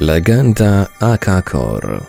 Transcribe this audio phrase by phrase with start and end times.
[0.00, 2.02] Legenda Akakor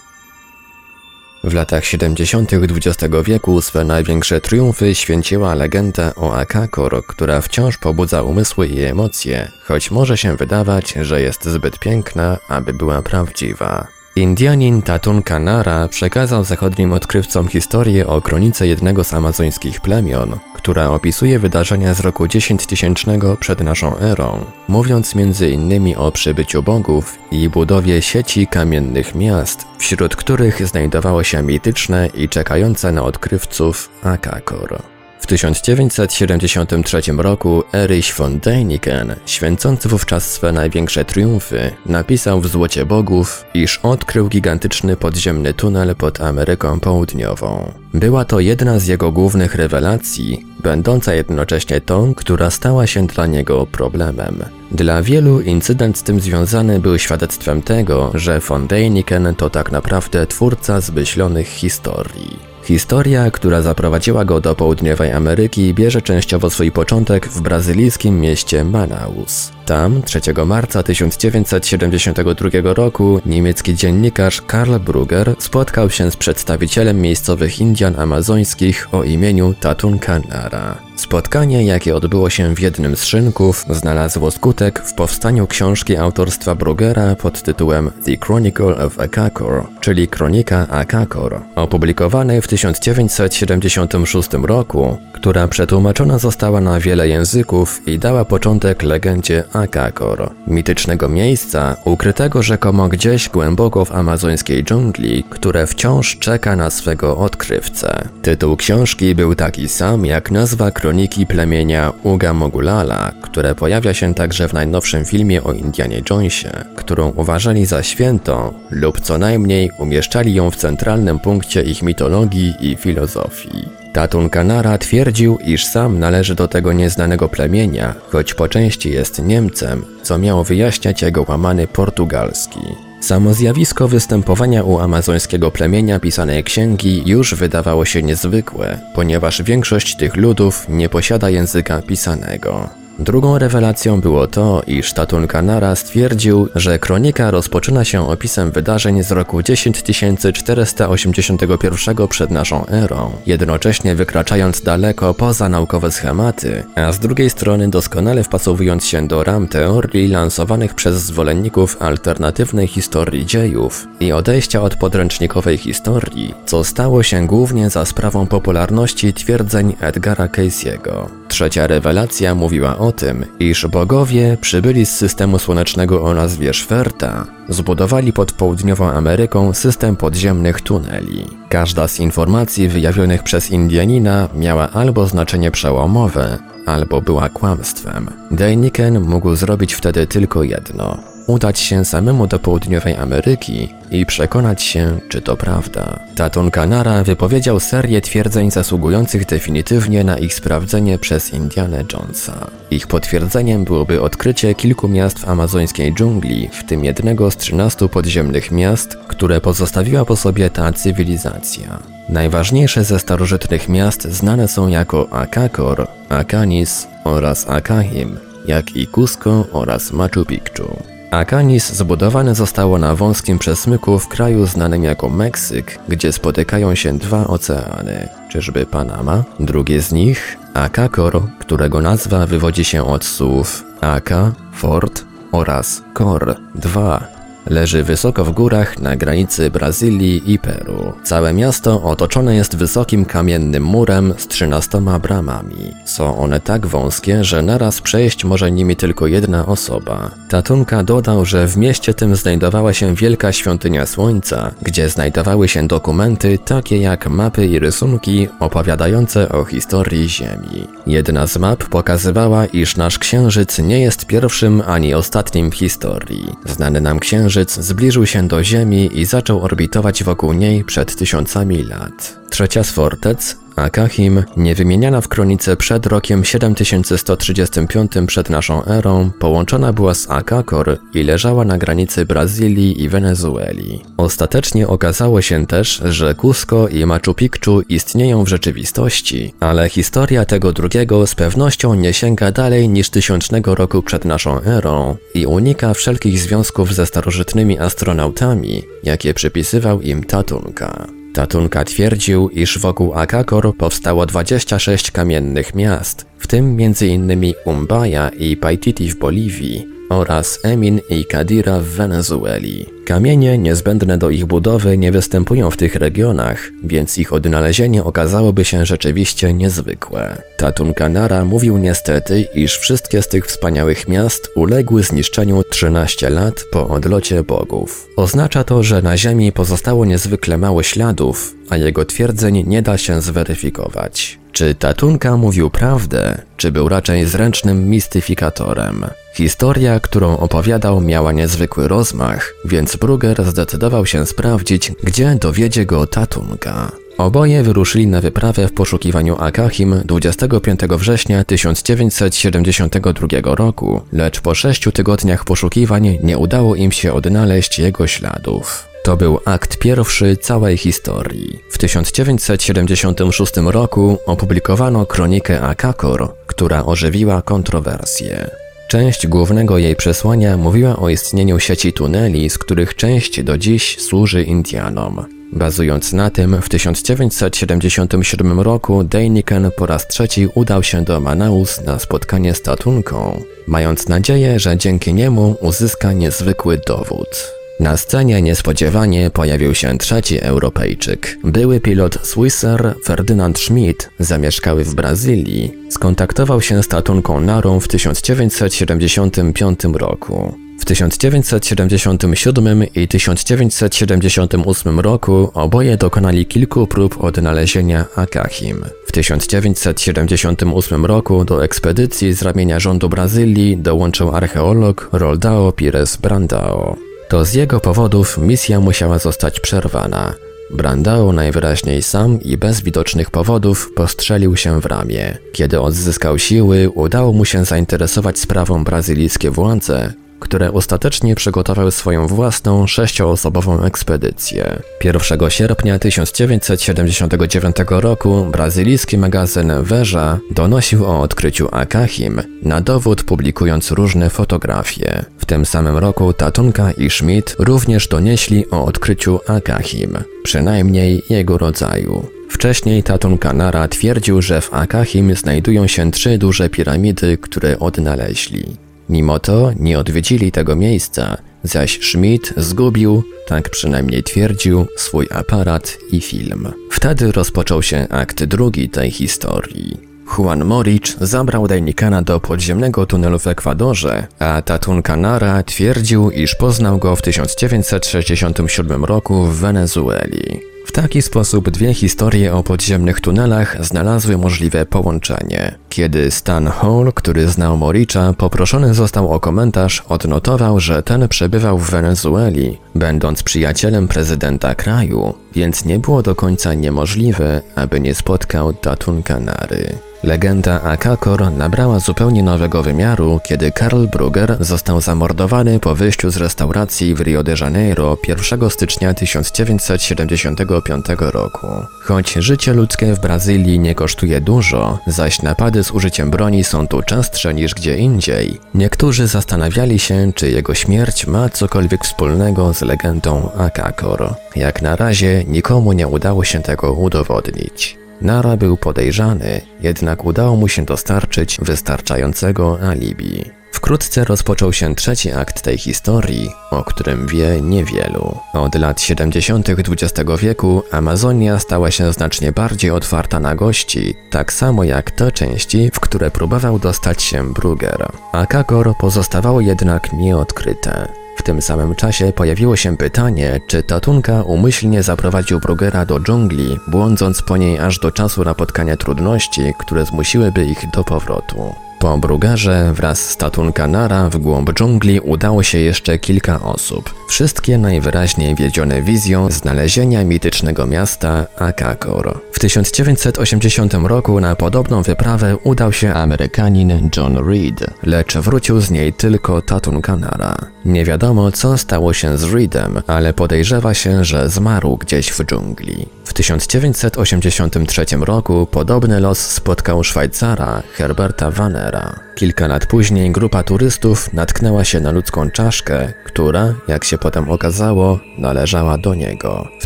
[1.44, 2.52] W latach 70.
[2.54, 9.52] XX wieku swe największe triumfy święciła legenda o Akakor, która wciąż pobudza umysły i emocje,
[9.64, 13.88] choć może się wydawać, że jest zbyt piękna, aby była prawdziwa.
[14.16, 21.40] Indianin Tatun Kanara przekazał zachodnim odkrywcom historię o kronice jednego z amazońskich plemion, która opisuje
[21.40, 25.98] wydarzenia z roku 10 tysięcznego przed naszą erą, mówiąc m.in.
[25.98, 32.92] o przybyciu bogów i budowie sieci kamiennych miast, wśród których znajdowało się mityczne i czekające
[32.92, 34.99] na odkrywców Akakor.
[35.20, 43.46] W 1973 roku Erich von Däniken, święcący wówczas swe największe triumfy, napisał w Złocie Bogów,
[43.54, 47.72] iż odkrył gigantyczny podziemny tunel pod Ameryką Południową.
[47.94, 53.66] Była to jedna z jego głównych rewelacji, będąca jednocześnie tą, która stała się dla niego
[53.66, 54.44] problemem.
[54.72, 60.28] Dla wielu incydent z tym związany był świadectwem tego, że von Däniken to tak naprawdę
[60.28, 62.49] twórca zmyślonych historii.
[62.70, 69.52] Historia, która zaprowadziła go do południowej Ameryki, bierze częściowo swój początek w brazylijskim mieście Manaus.
[69.66, 78.00] Tam 3 marca 1972 roku niemiecki dziennikarz Karl Brugger spotkał się z przedstawicielem miejscowych Indian
[78.00, 80.89] amazońskich o imieniu Tatun Kanara.
[81.00, 87.16] Spotkanie, jakie odbyło się w jednym z szynków, znalazło skutek w powstaniu książki autorstwa Brugera
[87.16, 96.18] pod tytułem The Chronicle of Akakor, czyli Kronika Akakor, opublikowanej w 1976 roku, która przetłumaczona
[96.18, 103.86] została na wiele języków i dała początek legendzie Akakor, mitycznego miejsca ukrytego rzekomo gdzieś głęboko
[103.86, 108.10] w amazońskiej dżungli, które wciąż czeka na swego odkrywcę.
[108.22, 110.89] Tytuł książki był taki sam jak nazwa kroniki
[111.28, 117.66] plemienia Uga Mogulala, które pojawia się także w najnowszym filmie o Indianie Jonesie, którą uważali
[117.66, 123.70] za świętą lub co najmniej umieszczali ją w centralnym punkcie ich mitologii i filozofii.
[123.94, 129.86] Tatun Kanara twierdził, iż sam należy do tego nieznanego plemienia, choć po części jest Niemcem,
[130.04, 132.89] co miało wyjaśniać jego łamany portugalski.
[133.00, 140.16] Samo zjawisko występowania u amazońskiego plemienia pisanej księgi już wydawało się niezwykłe, ponieważ większość tych
[140.16, 142.70] ludów nie posiada języka pisanego.
[143.00, 149.12] Drugą rewelacją było to, iż Tatun Kanara stwierdził, że kronika rozpoczyna się opisem wydarzeń z
[149.12, 157.70] roku 10481 przed naszą erą, jednocześnie wykraczając daleko poza naukowe schematy, a z drugiej strony
[157.70, 164.76] doskonale wpasowując się do ram teorii lansowanych przez zwolenników alternatywnej historii dziejów i odejścia od
[164.76, 171.19] podręcznikowej historii, co stało się głównie za sprawą popularności twierdzeń Edgara Casey'ego.
[171.30, 178.14] Trzecia rewelacja mówiła o tym, iż bogowie przybyli z systemu słonecznego o nazwie Szwerta, zbudowali
[178.14, 181.26] pod południową Ameryką system podziemnych tuneli.
[181.50, 188.10] Każda z informacji wyjawionych przez Indianina miała albo znaczenie przełomowe, albo była kłamstwem.
[188.32, 195.00] Dejniken mógł zrobić wtedy tylko jedno udać się samemu do południowej Ameryki i przekonać się,
[195.10, 196.00] czy to prawda.
[196.16, 202.48] Tatun Kanara wypowiedział serię twierdzeń zasługujących definitywnie na ich sprawdzenie przez Indiana Jonesa.
[202.72, 208.52] Ich potwierdzeniem byłoby odkrycie kilku miast w amazońskiej dżungli, w tym jednego z 13 podziemnych
[208.52, 211.80] miast, które pozostawiła po sobie ta cywilizacja.
[212.10, 218.18] Najważniejsze ze starożytnych miast znane są jako Akakor, Akanis oraz Akahim,
[218.48, 220.99] jak i Cusco oraz Machu Picchu.
[221.12, 227.28] Akanis zbudowane zostało na wąskim przesmyku w kraju znanym jako Meksyk, gdzie spotykają się dwa
[227.28, 228.10] oceany.
[228.32, 229.24] Czyżby Panama?
[229.40, 237.19] Drugie z nich Akakor, którego nazwa wywodzi się od słów Aka, fort oraz Kor, dwa,
[237.46, 240.94] Leży wysoko w górach na granicy Brazylii i Peru.
[241.04, 245.74] Całe miasto otoczone jest wysokim kamiennym murem z trzynastoma bramami.
[245.86, 250.12] Są one tak wąskie, że naraz przejść może nimi tylko jedna osoba.
[250.30, 256.40] Tatunka dodał, że w mieście tym znajdowała się wielka świątynia słońca, gdzie znajdowały się dokumenty
[256.46, 260.68] takie jak mapy i rysunki opowiadające o historii Ziemi.
[260.88, 266.36] Jedna z map pokazywała, iż nasz księżyc nie jest pierwszym ani ostatnim w historii.
[266.46, 271.64] Znany nam księżyc Księżyc zbliżył się do Ziemi i zaczął orbitować wokół niej przed tysiącami
[271.64, 272.20] lat.
[272.30, 279.94] Trzecia z fortec, Akahim, niewymieniana w kronice przed rokiem 7135 przed naszą erą, połączona była
[279.94, 283.84] z Akakor i leżała na granicy Brazylii i Wenezueli.
[283.98, 290.52] Ostatecznie okazało się też, że Cusco i Machu Picchu istnieją w rzeczywistości, ale historia tego
[290.52, 296.20] drugiego z pewnością nie sięga dalej niż tysiącznego roku przed naszą erą i unika wszelkich
[296.20, 300.99] związków ze starożytnymi astronautami, jakie przypisywał im Tatunka.
[301.20, 307.34] Tatunka twierdził, iż wokół Akakor powstało 26 kamiennych miast, w tym m.in.
[307.46, 312.66] Umbaya i Paititi w Boliwii oraz Emin i Kadira w Wenezueli.
[312.86, 318.66] Kamienie niezbędne do ich budowy nie występują w tych regionach, więc ich odnalezienie okazałoby się
[318.66, 320.22] rzeczywiście niezwykłe.
[320.38, 326.68] Tatun Kanara mówił niestety, iż wszystkie z tych wspaniałych miast uległy zniszczeniu 13 lat po
[326.68, 327.88] odlocie bogów.
[327.96, 333.02] Oznacza to, że na Ziemi pozostało niezwykle mało śladów, a jego twierdzeń nie da się
[333.02, 334.19] zweryfikować.
[334.32, 338.86] Czy Tatunka mówił prawdę, czy był raczej zręcznym mistyfikatorem?
[339.14, 346.72] Historia, którą opowiadał, miała niezwykły rozmach, więc Brugger zdecydował się sprawdzić, gdzie dowiedzie go Tatunka.
[346.98, 355.26] Oboje wyruszyli na wyprawę w poszukiwaniu Akahim 25 września 1972 roku, lecz po sześciu tygodniach
[355.26, 358.69] poszukiwań nie udało im się odnaleźć jego śladów.
[358.90, 361.40] To był akt pierwszy całej historii.
[361.50, 368.30] W 1976 roku opublikowano kronikę Akakor, która ożywiła kontrowersje.
[368.68, 374.24] Część głównego jej przesłania mówiła o istnieniu sieci tuneli, z których część do dziś służy
[374.24, 375.06] Indianom.
[375.34, 381.80] Bazując na tym, w 1977 roku Dejniken po raz trzeci udał się do Manaus na
[381.80, 387.39] spotkanie z Tatunką, mając nadzieję, że dzięki niemu uzyska niezwykły dowód.
[387.60, 391.18] Na scenie niespodziewanie pojawił się trzeci Europejczyk.
[391.24, 399.60] Były pilot Swisser Ferdynand Schmidt, zamieszkały w Brazylii, skontaktował się z Tatunką Narą w 1975
[399.74, 400.34] roku.
[400.60, 408.66] W 1977 i 1978 roku oboje dokonali kilku prób odnalezienia Akahim.
[408.88, 416.89] W 1978 roku do ekspedycji z ramienia rządu Brazylii dołączył archeolog Roldao Pires Brandao.
[417.10, 420.14] To z jego powodów misja musiała zostać przerwana.
[420.52, 425.18] Brandao najwyraźniej sam i bez widocznych powodów postrzelił się w ramię.
[425.34, 432.68] Kiedy odzyskał siły, udało mu się zainteresować sprawą brazylijskie władze, które ostatecznie przygotowały swoją własną
[432.68, 434.60] sześcioosobową ekspedycję.
[434.84, 444.10] 1 sierpnia 1979 roku brazylijski magazyn Veja donosił o odkryciu Akahim, na dowód publikując różne
[444.10, 445.06] fotografie.
[445.18, 452.06] W tym samym roku Tatunka i Schmidt również donieśli o odkryciu Akahim, przynajmniej jego rodzaju.
[452.30, 458.69] Wcześniej Tatun Kanara twierdził, że w Akahim znajdują się trzy duże piramidy, które odnaleźli.
[458.90, 466.02] Mimo to nie odwiedzili tego miejsca, zaś Schmidt zgubił, tak przynajmniej twierdził, swój aparat i
[466.02, 466.48] film.
[466.72, 469.90] Wtedy rozpoczął się akt drugi tej historii.
[470.18, 476.78] Juan Morich zabrał Dejnikana do podziemnego tunelu w Ekwadorze, a Tatun Canara twierdził, iż poznał
[476.78, 480.40] go w 1967 roku w Wenezueli.
[480.66, 485.56] W taki sposób dwie historie o podziemnych tunelach znalazły możliwe połączenie.
[485.70, 491.70] Kiedy Stan Hall, który znał Moricza, poproszony został o komentarz, odnotował, że ten przebywał w
[491.70, 499.04] Wenezueli, będąc przyjacielem prezydenta kraju, więc nie było do końca niemożliwe, aby nie spotkał Tatun
[499.04, 499.80] Kanary.
[500.04, 506.96] Legenda Akakor nabrała zupełnie nowego wymiaru, kiedy Karl Brugger został zamordowany po wyjściu z restauracji
[506.96, 511.48] w Rio de Janeiro 1 stycznia 1975 roku.
[511.82, 516.82] Choć życie ludzkie w Brazylii nie kosztuje dużo, zaś napady z użyciem broni są tu
[516.82, 523.30] częstsze niż gdzie indziej, niektórzy zastanawiali się, czy jego śmierć ma cokolwiek wspólnego z legendą
[523.38, 524.16] Akakor.
[524.36, 527.78] Jak na razie nikomu nie udało się tego udowodnić.
[528.02, 533.39] Nara był podejrzany, jednak udało mu się dostarczyć wystarczającego alibi.
[533.70, 538.20] Wkrótce rozpoczął się trzeci akt tej historii, o którym wie niewielu.
[538.34, 539.50] Od lat 70.
[539.50, 545.70] XX wieku Amazonia stała się znacznie bardziej otwarta na gości, tak samo jak te części,
[545.74, 547.92] w które próbował dostać się Brugger.
[548.12, 550.88] Akagor pozostawało jednak nieodkryte.
[551.18, 557.22] W tym samym czasie pojawiło się pytanie, czy Tatunka umyślnie zaprowadził Brugera do dżungli, błądząc
[557.22, 561.56] po niej aż do czasu napotkania trudności, które zmusiłyby ich do powrotu.
[561.80, 566.94] Po Brugarze wraz z Tatunkanara w głąb dżungli udało się jeszcze kilka osób.
[567.08, 572.20] Wszystkie najwyraźniej wiedzione wizją znalezienia mitycznego miasta Akakor.
[572.32, 578.94] W 1980 roku na podobną wyprawę udał się Amerykanin John Reed, lecz wrócił z niej
[578.94, 580.36] tylko Tatunkanara.
[580.66, 585.99] Nie wiadomo co stało się z Reedem, ale podejrzewa się, że zmarł gdzieś w dżungli.
[586.20, 592.09] W 1983 roku podobny los spotkał Szwajcara Herberta Wannera.
[592.20, 598.00] Kilka lat później grupa turystów natknęła się na ludzką czaszkę, która, jak się potem okazało,
[598.18, 599.48] należała do niego.
[599.60, 599.66] W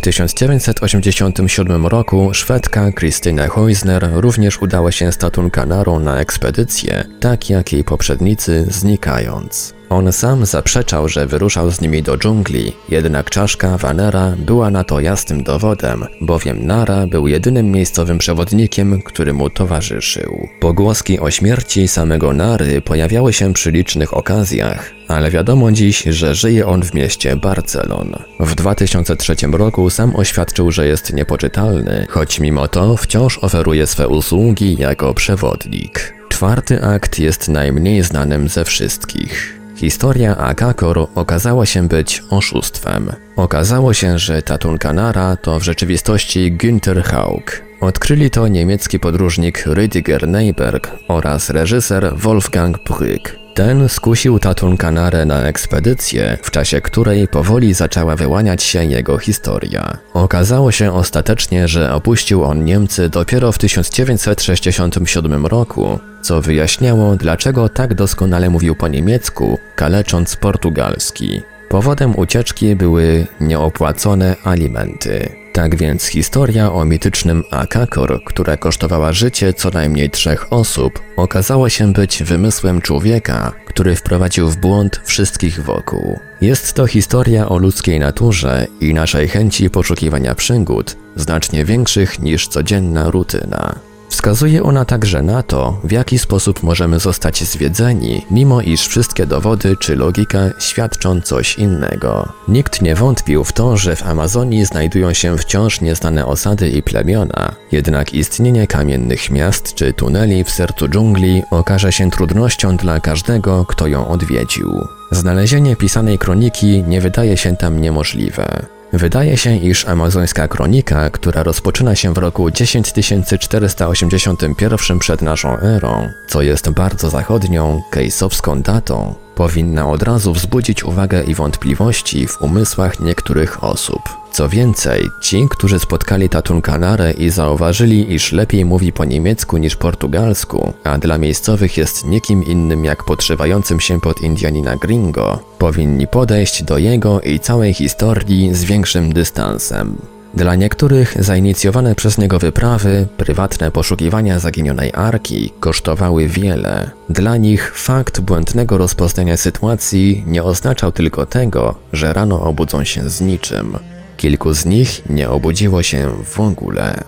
[0.00, 7.84] 1987 roku Szwedka Christine Heusner również udała się z Tatunkanarą na ekspedycję, tak jak jej
[7.84, 9.74] poprzednicy znikając.
[9.88, 15.00] On sam zaprzeczał, że wyruszał z nimi do dżungli, jednak czaszka Vanera była na to
[15.00, 20.48] jasnym dowodem, bowiem Nara był jedynym miejscowym przewodnikiem, który mu towarzyszył.
[20.60, 26.66] Pogłoski o śmierci samego Nary pojawiały się przy licznych okazjach, ale wiadomo dziś, że żyje
[26.66, 28.12] on w mieście Barcelon.
[28.40, 34.76] W 2003 roku sam oświadczył, że jest niepoczytalny, choć mimo to wciąż oferuje swe usługi
[34.78, 36.14] jako przewodnik.
[36.28, 39.60] Czwarty akt jest najmniej znanym ze wszystkich.
[39.76, 43.12] Historia Akakor okazała się być oszustwem.
[43.36, 47.62] Okazało się, że Tatunkanara to w rzeczywistości Günther Haug.
[47.84, 53.30] Odkryli to niemiecki podróżnik Rüdiger Neyberg oraz reżyser Wolfgang Brück.
[53.54, 59.98] Ten skusił Tatun Kanarę na ekspedycję, w czasie której powoli zaczęła wyłaniać się jego historia.
[60.14, 67.94] Okazało się ostatecznie, że opuścił on Niemcy dopiero w 1967 roku, co wyjaśniało, dlaczego tak
[67.94, 71.42] doskonale mówił po niemiecku, kalecząc portugalski.
[71.68, 75.43] Powodem ucieczki były nieopłacone alimenty.
[75.54, 81.92] Tak więc historia o mitycznym Akakor, która kosztowała życie co najmniej trzech osób, okazała się
[81.92, 86.18] być wymysłem człowieka, który wprowadził w błąd wszystkich wokół.
[86.40, 93.10] Jest to historia o ludzkiej naturze i naszej chęci poszukiwania przygód, znacznie większych niż codzienna
[93.10, 93.93] rutyna.
[94.14, 99.76] Wskazuje ona także na to, w jaki sposób możemy zostać zwiedzeni, mimo iż wszystkie dowody
[99.76, 102.28] czy logika świadczą coś innego.
[102.48, 107.54] Nikt nie wątpił w to, że w Amazonii znajdują się wciąż nieznane osady i plemiona,
[107.72, 113.86] jednak istnienie kamiennych miast czy tuneli w sercu dżungli okaże się trudnością dla każdego, kto
[113.86, 114.88] ją odwiedził.
[115.10, 118.73] Znalezienie pisanej kroniki nie wydaje się tam niemożliwe.
[118.98, 126.42] Wydaje się, iż amazońska kronika, która rozpoczyna się w roku 10481 przed naszą erą, co
[126.42, 133.64] jest bardzo zachodnią, kejsowską datą, powinna od razu wzbudzić uwagę i wątpliwości w umysłach niektórych
[133.64, 134.00] osób.
[134.32, 140.72] Co więcej, ci, którzy spotkali Tatunkanarę i zauważyli, iż lepiej mówi po niemiecku niż portugalsku,
[140.84, 146.78] a dla miejscowych jest nikim innym jak podszywającym się pod Indianina gringo, powinni podejść do
[146.78, 150.13] jego i całej historii z większym dystansem.
[150.36, 156.90] Dla niektórych zainicjowane przez niego wyprawy, prywatne poszukiwania zaginionej arki kosztowały wiele.
[157.08, 163.20] Dla nich fakt błędnego rozpoznania sytuacji nie oznaczał tylko tego, że rano obudzą się z
[163.20, 163.78] niczym.
[164.16, 167.04] Kilku z nich nie obudziło się w ogóle.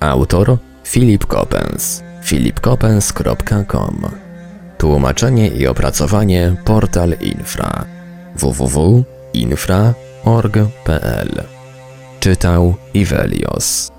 [0.00, 4.10] Autor Filip Kopens filipkopens.com
[4.78, 8.01] Tłumaczenie i opracowanie Portal Infra
[8.42, 11.42] www.infra.org.pl
[12.20, 13.92] Czytał Ivelios